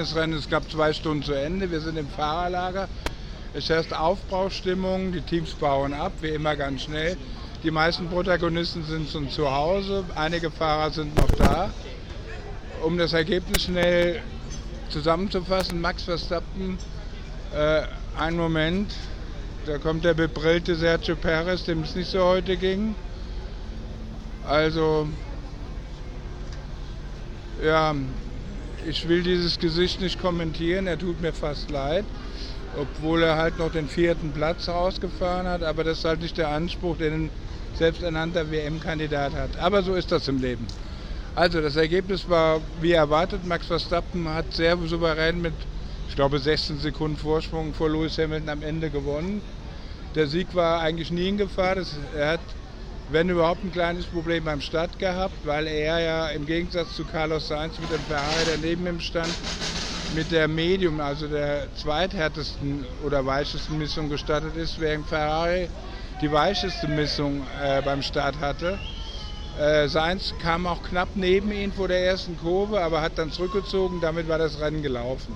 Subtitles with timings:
[0.00, 1.72] Das Rennen es gab zwei Stunden zu Ende.
[1.72, 2.88] Wir sind im Fahrerlager.
[3.52, 5.10] Es herrscht Aufbaustimmung.
[5.10, 7.16] Die Teams bauen ab, wie immer ganz schnell.
[7.64, 10.04] Die meisten Protagonisten sind schon zu Hause.
[10.14, 11.70] Einige Fahrer sind noch da.
[12.84, 14.22] Um das Ergebnis schnell
[14.88, 16.78] zusammenzufassen, Max Verstappen,
[17.52, 17.82] äh,
[18.16, 18.94] ein Moment,
[19.66, 22.94] da kommt der bebrillte Sergio Perez, dem es nicht so heute ging.
[24.46, 25.08] Also,
[27.60, 27.96] ja,
[28.86, 32.04] ich will dieses Gesicht nicht kommentieren, er tut mir fast leid,
[32.76, 36.48] obwohl er halt noch den vierten Platz rausgefahren hat, aber das ist halt nicht der
[36.48, 37.30] Anspruch, den ein
[37.74, 39.58] selbsternannter WM-Kandidat hat.
[39.58, 40.66] Aber so ist das im Leben.
[41.34, 45.54] Also das Ergebnis war wie erwartet, Max Verstappen hat sehr souverän mit,
[46.08, 49.42] ich glaube, 16 Sekunden Vorsprung vor Lewis Hamilton am Ende gewonnen.
[50.14, 51.76] Der Sieg war eigentlich nie in Gefahr.
[51.76, 52.40] Das, er hat
[53.10, 57.48] wenn überhaupt ein kleines Problem beim Start gehabt, weil er ja im Gegensatz zu Carlos
[57.48, 59.34] Sainz mit dem Ferrari, der neben ihm stand,
[60.14, 65.68] mit der Medium, also der zweithärtesten oder weichesten Missung gestartet ist, während Ferrari
[66.20, 68.78] die weicheste Missung äh, beim Start hatte.
[69.58, 74.00] Äh, Sainz kam auch knapp neben ihn vor der ersten Kurve, aber hat dann zurückgezogen,
[74.00, 75.34] damit war das Rennen gelaufen.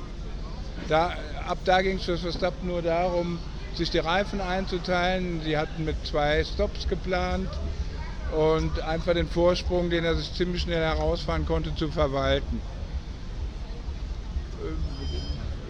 [0.88, 1.12] Da,
[1.46, 3.38] ab da ging es für Verstappen nur darum,
[3.74, 5.40] sich die Reifen einzuteilen.
[5.42, 7.48] Sie hatten mit zwei Stops geplant
[8.32, 12.60] und einfach den Vorsprung, den er sich ziemlich schnell herausfahren konnte, zu verwalten.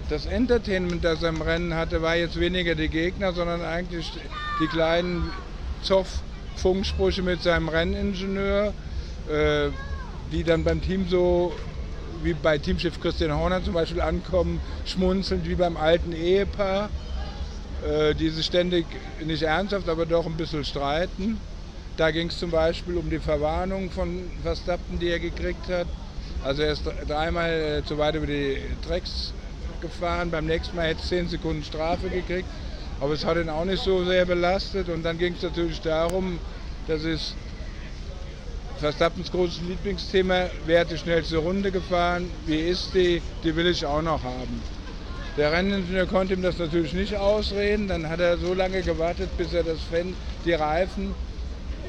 [0.08, 4.12] Das Entertainment, das er im Rennen hatte, war jetzt weniger die Gegner, sondern eigentlich
[4.60, 5.30] die kleinen
[5.82, 8.74] Zoff-Funksprüche mit seinem Renningenieur,
[9.30, 9.70] äh,
[10.30, 11.52] die dann beim Team so
[12.22, 16.90] wie bei Teamchef Christian Horner zum Beispiel ankommen, schmunzelnd wie beim alten Ehepaar.
[17.84, 18.86] Äh, die sich ständig
[19.24, 21.40] nicht ernsthaft, aber doch ein bisschen streiten.
[21.96, 25.88] Da ging es zum Beispiel um die Verwarnung von Verstappen, die er gekriegt hat.
[26.44, 29.34] Also er ist dreimal äh, zu weit über die Drecks
[29.80, 32.48] gefahren, beim nächsten Mal hätte es 10 Sekunden Strafe gekriegt,
[33.00, 34.88] aber es hat ihn auch nicht so sehr belastet.
[34.88, 36.38] Und dann ging es natürlich darum,
[36.86, 37.34] dass es
[38.76, 43.84] Verstappens großes Lieblingsthema, wer hat die schnellste Runde gefahren, wie ist die, die will ich
[43.84, 44.62] auch noch haben.
[45.38, 47.88] Der Renningenieur konnte ihm das natürlich nicht ausreden.
[47.88, 51.14] Dann hat er so lange gewartet, bis er das Fan, die Reifen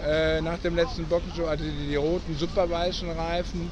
[0.05, 3.69] äh, nach dem letzten Boxenshow, also die, die roten superweißen Reifen,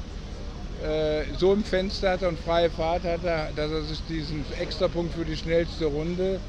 [0.82, 5.24] äh, so im Fenster hatte und freie Fahrt hatte, dass er sich diesen Extrapunkt für
[5.24, 6.40] die schnellste Runde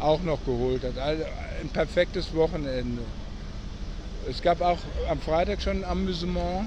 [0.00, 0.98] auch noch geholt hat.
[0.98, 1.24] Also
[1.60, 3.02] ein perfektes Wochenende.
[4.28, 4.78] Es gab auch
[5.08, 6.66] am Freitag schon ein Amüsement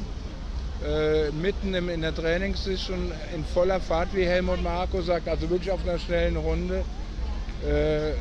[0.85, 5.49] äh, mitten im, in der Trainingssicht schon in voller Fahrt, wie Helmut Marko sagt, also
[5.49, 6.83] wirklich auf einer schnellen Runde,
[7.67, 8.13] äh,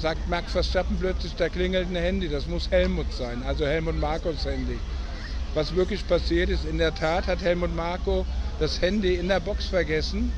[0.00, 4.44] sagt Max Verstappen plötzlich, da klingelt ein Handy, das muss Helmut sein, also Helmut Markos
[4.44, 4.78] Handy.
[5.54, 8.24] Was wirklich passiert ist, in der Tat hat Helmut Marko
[8.58, 10.32] das Handy in der Box vergessen.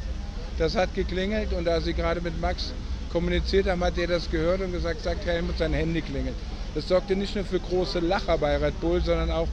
[0.58, 2.72] Das hat geklingelt und da sie gerade mit Max
[3.12, 6.34] kommuniziert haben, hat er das gehört und gesagt, sagt Helmut, sein Handy klingelt.
[6.74, 9.48] Das sorgte nicht nur für große Lacher bei Red Bull, sondern auch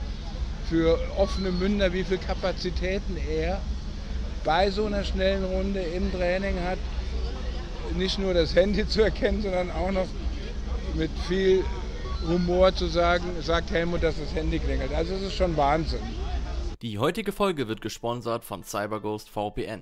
[0.71, 3.61] für offene Münder, wie viele Kapazitäten er
[4.45, 6.79] bei so einer schnellen Runde im Training hat,
[7.97, 10.07] nicht nur das Handy zu erkennen, sondern auch noch
[10.95, 11.65] mit viel
[12.25, 14.93] Humor zu sagen, sagt Helmut, dass das Handy klingelt.
[14.93, 15.99] Also es ist schon Wahnsinn.
[16.81, 19.81] Die heutige Folge wird gesponsert von CyberGhost VPN.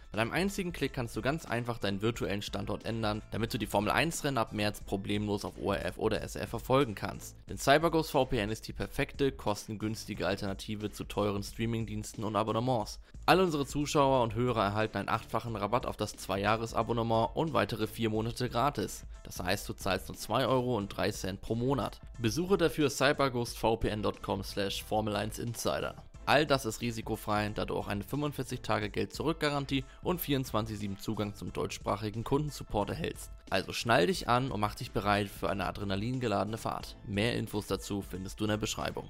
[0.13, 3.65] Mit einem einzigen Klick kannst du ganz einfach deinen virtuellen Standort ändern, damit du die
[3.65, 7.37] Formel 1 Rennen ab März problemlos auf ORF oder SRF verfolgen kannst.
[7.47, 12.99] Denn CyberGhost VPN ist die perfekte, kostengünstige Alternative zu teuren Streamingdiensten und Abonnements.
[13.25, 18.09] Alle unsere Zuschauer und Hörer erhalten einen achtfachen Rabatt auf das 2-Jahres-Abonnement und weitere 4
[18.09, 19.05] Monate gratis.
[19.23, 22.01] Das heißt, du zahlst nur 2 Euro und 3 Cent pro Monat.
[22.19, 25.93] Besuche dafür cyberghostvpn.com slash Formel1Insider.
[26.31, 32.91] All das ist risikofrei, da du auch eine 45-Tage-Geld-Zurück-Garantie und 24-7 Zugang zum deutschsprachigen Kundensupport
[32.91, 33.31] erhältst.
[33.49, 36.95] Also schnall dich an und mach dich bereit für eine adrenalingeladene Fahrt.
[37.05, 39.09] Mehr Infos dazu findest du in der Beschreibung.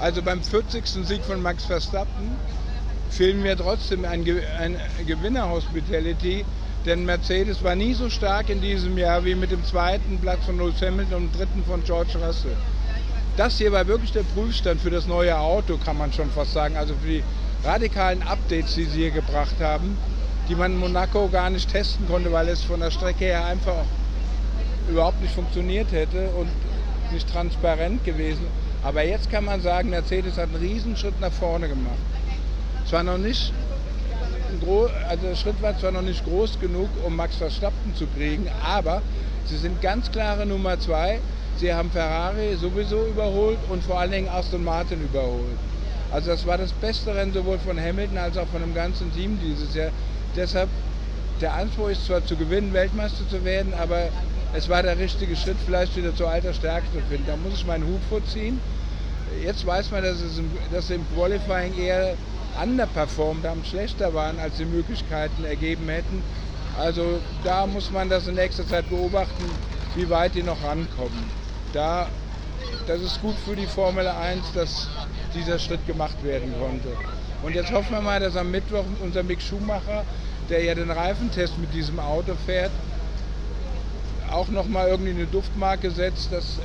[0.00, 0.84] Also beim 40.
[0.84, 2.32] Sieg von Max Verstappen
[3.10, 4.26] fehlen mir trotzdem ein,
[4.58, 6.44] ein Gewinner-Hospitality,
[6.86, 10.58] denn Mercedes war nie so stark in diesem Jahr wie mit dem zweiten Platz von
[10.58, 12.56] Lewis Hamilton und dem dritten von George Russell.
[13.40, 16.76] Das hier war wirklich der Prüfstand für das neue Auto, kann man schon fast sagen.
[16.76, 17.22] Also für die
[17.64, 19.96] radikalen Updates, die sie hier gebracht haben,
[20.46, 23.86] die man in Monaco gar nicht testen konnte, weil es von der Strecke her einfach
[24.90, 26.50] überhaupt nicht funktioniert hätte und
[27.14, 28.44] nicht transparent gewesen.
[28.82, 31.96] Aber jetzt kann man sagen, Mercedes hat einen Riesenschritt nach vorne gemacht.
[32.90, 33.54] Zwar noch nicht
[35.08, 39.00] also der Schritt war zwar noch nicht groß genug, um Max Verstappen zu kriegen, aber
[39.46, 41.20] sie sind ganz klare Nummer zwei.
[41.56, 45.58] Sie haben Ferrari sowieso überholt und vor allen Dingen Aston Martin überholt.
[46.10, 49.38] Also das war das beste Rennen sowohl von Hamilton als auch von dem ganzen Team
[49.42, 49.90] dieses Jahr.
[50.34, 50.68] Deshalb,
[51.40, 54.08] der Anspruch ist zwar zu gewinnen, Weltmeister zu werden, aber
[54.54, 57.24] es war der richtige Schritt, vielleicht wieder zur alter Stärke zu finden.
[57.26, 58.60] Da muss ich meinen Hut vorziehen.
[59.44, 62.14] Jetzt weiß man, dass, es im, dass sie im Qualifying eher
[62.60, 66.22] underperformt haben, schlechter waren, als die Möglichkeiten ergeben hätten.
[66.78, 69.44] Also da muss man das in nächster Zeit beobachten,
[69.94, 71.39] wie weit die noch rankommen.
[71.72, 72.08] Da,
[72.86, 74.88] das ist gut für die Formel 1, dass
[75.34, 76.88] dieser Schritt gemacht werden konnte.
[77.42, 80.04] Und jetzt hoffen wir mal, dass am Mittwoch unser Mick Schumacher,
[80.48, 82.72] der ja den Reifentest mit diesem Auto fährt,
[84.30, 86.58] auch nochmal irgendwie eine Duftmarke setzt, dass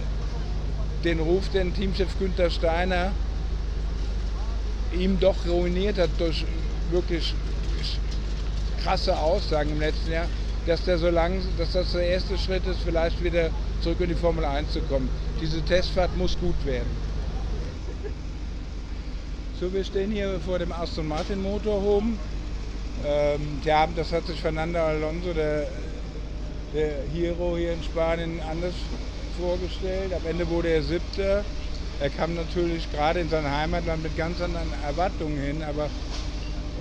[1.04, 3.12] den Ruf, den Teamchef Günther Steiner
[4.98, 6.46] ihm doch ruiniert hat durch
[6.92, 7.34] wirklich
[8.84, 10.28] krasse Aussagen im letzten Jahr,
[10.66, 13.50] dass, der so lang, dass das der erste Schritt ist, vielleicht wieder
[13.86, 15.08] zurück in die Formel 1 zu kommen.
[15.40, 16.90] Diese Testfahrt muss gut werden.
[19.60, 22.14] So, wir stehen hier vor dem Aston Martin Motorhome.
[23.06, 25.68] Ähm, ja, das hat sich Fernando Alonso, der,
[26.74, 28.74] der Hero hier in Spanien, anders
[29.40, 30.14] vorgestellt.
[30.14, 31.46] Am Ende wurde er Siebter.
[32.00, 35.92] Er kam natürlich gerade in sein Heimatland mit ganz anderen Erwartungen hin, aber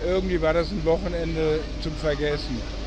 [0.06, 2.83] irgendwie war das ein Wochenende zum Vergessen.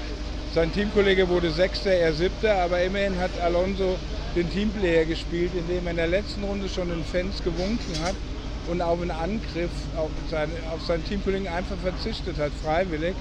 [0.57, 3.99] Sein Teamkollege wurde Sechster, er Siebter, aber immerhin hat Alonso
[4.33, 8.15] den Teamplayer gespielt, indem er in der letzten Runde schon den Fans gewunken hat
[8.65, 13.17] und auf einen Angriff auf, seine, auf seinen Teamkollegen einfach verzichtet hat, freiwillig.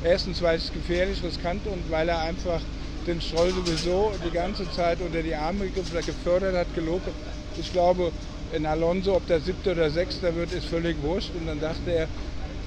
[0.00, 2.64] Erstens, weil es gefährlich, riskant und weil er einfach
[3.06, 7.10] den Stroll sowieso die ganze Zeit unter die Arme gefördert hat, gelobt.
[7.58, 8.14] Ich glaube,
[8.48, 11.34] in Alonso, ob der siebte oder sechster wird, ist völlig wurscht.
[11.34, 12.08] Und dann dachte er,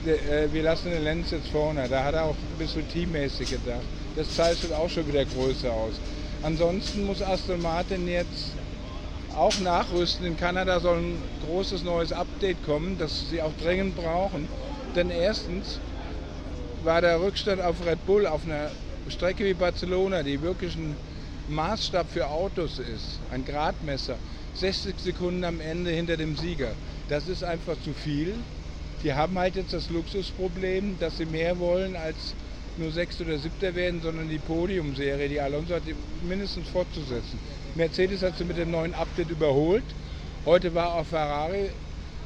[0.04, 1.88] wir lassen den Lenz jetzt vorne.
[1.90, 3.84] Da hat er auch ein bisschen teammäßig gedacht.
[4.16, 5.94] Das zeichnet auch schon wieder größer aus.
[6.44, 8.52] Ansonsten muss Aston Martin jetzt
[9.36, 10.26] auch nachrüsten.
[10.26, 14.48] In Kanada soll ein großes neues Update kommen, das sie auch dringend brauchen.
[14.96, 15.80] Denn erstens
[16.84, 18.72] war der Rückstand auf Red Bull auf einer
[19.10, 20.96] Strecke wie Barcelona, die wirklich ein
[21.50, 24.16] Maßstab für Autos ist, ein Gradmesser,
[24.56, 26.72] 60 Sekunden am Ende hinter dem Sieger.
[27.10, 28.34] Das ist einfach zu viel.
[29.04, 32.34] Die haben halt jetzt das Luxusproblem, dass sie mehr wollen als
[32.78, 35.84] nur Sechster oder Siebter werden, sondern die Podiumserie, die Alonso hat,
[36.28, 37.40] mindestens fortzusetzen.
[37.76, 39.84] Mercedes hat sie mit dem neuen Update überholt.
[40.46, 41.70] Heute war auch Ferrari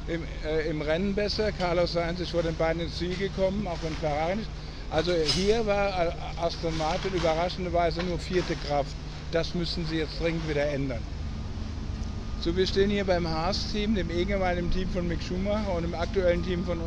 [0.08, 1.52] im, äh, im Rennen besser.
[1.52, 4.48] Carlos Sainz ist vor den beiden ins Ziel gekommen, auch wenn Ferrari nicht.
[4.90, 8.94] Also hier war Aston Martin überraschenderweise nur vierte Kraft.
[9.32, 11.00] Das müssen sie jetzt dringend wieder ändern.
[12.44, 16.42] So, wir stehen hier beim Haas-Team, dem ehemaligen Team von Mick Schumacher und dem aktuellen
[16.42, 16.78] Team von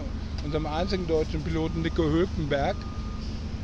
[0.44, 2.76] unserem einzigen deutschen Piloten Nico Hülkenberg,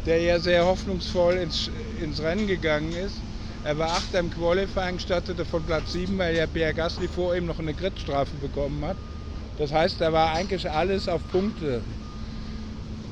[0.08, 1.70] der ja sehr hoffnungsvoll ins,
[2.00, 3.14] ins Rennen gegangen ist.
[3.64, 7.46] Er war Achter im Qualifying, startete von Platz 7, weil ja Pierre Gasly vor ihm
[7.46, 8.98] noch eine Gridstrafe bekommen hat.
[9.60, 11.84] Das heißt, da war eigentlich alles auf Punkte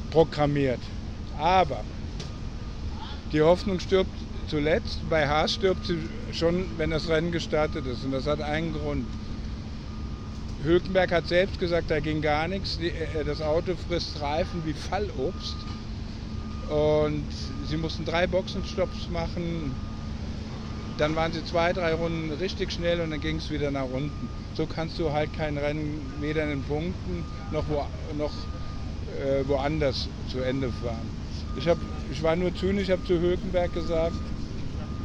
[0.09, 0.79] programmiert.
[1.37, 1.83] Aber
[3.31, 4.20] die Hoffnung stirbt
[4.51, 4.99] zuletzt.
[5.09, 5.97] Bei Haas stirbt sie
[6.33, 8.03] schon, wenn das Rennen gestartet ist.
[8.03, 9.05] Und das hat einen Grund.
[10.63, 12.77] Hülkenberg hat selbst gesagt, da ging gar nichts.
[12.79, 15.55] Äh, das Auto frisst Reifen wie Fallobst.
[16.69, 17.25] Und
[17.67, 19.73] sie mussten drei Boxenstopps machen.
[20.97, 24.29] Dann waren sie zwei, drei Runden richtig schnell und dann ging es wieder nach unten.
[24.53, 27.85] So kannst du halt kein Rennen weder in den Punkten noch, wo,
[28.17, 28.31] noch
[29.19, 31.09] äh, woanders zu Ende fahren.
[31.57, 31.77] Ich, hab,
[32.11, 34.30] ich war nur zynisch, habe zu Hökenberg gesagt, äh,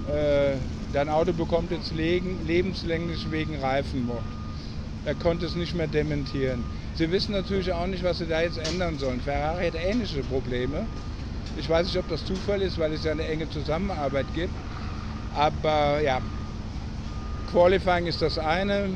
[0.06, 4.22] dein Auto bekommt jetzt lebenslänglich wegen Reifenmord.
[5.04, 6.64] Er konnte es nicht mehr dementieren.
[6.94, 9.20] Sie wissen natürlich auch nicht, was sie da jetzt ändern sollen.
[9.20, 10.84] Ferrari hat ähnliche Probleme.
[11.58, 14.52] Ich weiß nicht, ob das Zufall ist, weil es ja eine enge Zusammenarbeit gibt.
[15.34, 16.20] Aber ja,
[17.52, 18.88] Qualifying ist das eine.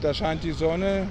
[0.00, 1.08] Da scheint die Sonne.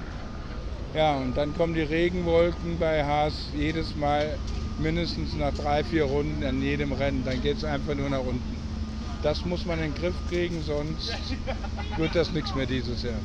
[0.93, 4.37] Ja, und dann kommen die Regenwolken bei Haas jedes Mal
[4.79, 7.25] mindestens nach drei, vier Runden an jedem Rennen.
[7.25, 8.56] Dann geht es einfach nur nach unten.
[9.23, 11.11] Das muss man in den Griff kriegen, sonst
[11.97, 13.19] wird das nichts mehr dieses Jahr.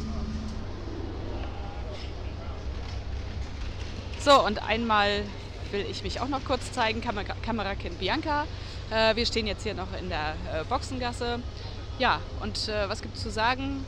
[4.21, 5.25] So, und einmal
[5.73, 8.47] will ich mich auch noch kurz zeigen, Kamer Kamerakind Bianca.
[8.91, 11.41] Äh, wir stehen jetzt hier noch in der äh, Boxengasse.
[11.99, 13.85] Ja, und äh, was gibt es zu sagen?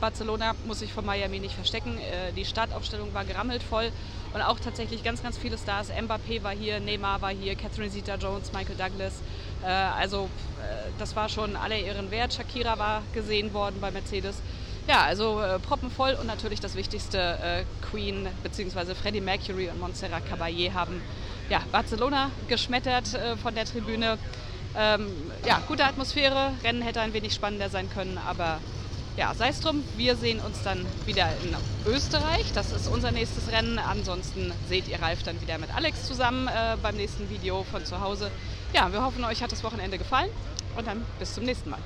[0.00, 1.98] Barcelona muss sich von Miami nicht verstecken.
[1.98, 3.90] Äh, die Startaufstellung war gerammelt voll
[4.34, 5.90] und auch tatsächlich ganz, ganz viele Stars.
[5.90, 9.14] Mbappé war hier, Neymar war hier, Catherine Zeta-Jones, Michael Douglas.
[9.62, 10.28] Äh, also
[10.60, 12.34] äh, das war schon alle ihren Wert.
[12.34, 14.40] Shakira war gesehen worden bei Mercedes.
[14.86, 18.94] Ja, also proppenvoll und natürlich das Wichtigste, Queen bzw.
[18.94, 21.02] Freddie Mercury und Montserrat Caballé haben
[21.50, 23.08] ja, Barcelona geschmettert
[23.42, 24.16] von der Tribüne.
[24.74, 25.08] Ähm,
[25.44, 28.60] ja, gute Atmosphäre, Rennen hätte ein wenig spannender sein können, aber
[29.18, 32.52] ja, sei es drum, wir sehen uns dann wieder in Österreich.
[32.54, 33.78] Das ist unser nächstes Rennen.
[33.80, 38.00] Ansonsten seht ihr Ralf dann wieder mit Alex zusammen äh, beim nächsten Video von zu
[38.00, 38.30] Hause.
[38.72, 40.30] Ja, wir hoffen, euch hat das Wochenende gefallen
[40.76, 41.80] und dann bis zum nächsten Mal.